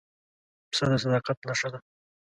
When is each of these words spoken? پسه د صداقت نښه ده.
پسه 0.69 0.85
د 0.89 0.91
صداقت 1.03 1.37
نښه 1.47 1.67
ده. 1.73 1.79